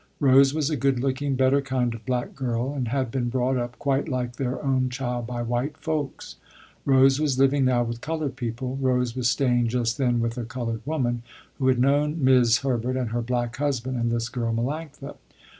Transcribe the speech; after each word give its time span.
Rose 0.19 0.51
was 0.51 0.71
a 0.71 0.75
good 0.75 0.99
looking, 0.99 1.35
better 1.35 1.61
kind 1.61 1.93
of 1.93 2.07
black 2.07 2.33
girl, 2.33 2.73
and 2.73 2.87
had 2.87 3.11
been 3.11 3.29
brought 3.29 3.55
up 3.55 3.77
quite 3.77 4.09
like 4.09 4.37
their 4.37 4.59
own 4.65 4.89
child 4.89 5.27
by 5.27 5.43
white 5.43 5.77
folks. 5.77 6.37
Rose 6.85 7.19
was 7.21 7.37
living 7.37 7.65
now 7.65 7.83
with 7.83 8.01
colored 8.01 8.35
people. 8.35 8.79
Rose 8.81 9.15
was 9.15 9.29
staying 9.29 9.67
just 9.67 9.99
then 9.99 10.19
with 10.19 10.39
a 10.39 10.43
colored 10.43 10.81
woman, 10.87 11.21
who 11.59 11.67
had 11.67 11.77
known 11.77 12.15
'Mis' 12.19 12.57
Herbert 12.61 12.97
and 12.97 13.11
her 13.11 13.21
black 13.21 13.55
husband 13.57 13.95
and 13.95 14.11
this 14.11 14.27
girl 14.27 14.51
Melanctha. 14.51 15.17